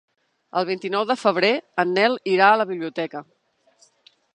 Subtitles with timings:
[0.61, 1.53] El vint-i-nou de febrer
[1.85, 3.27] en Nel irà a la biblioteca.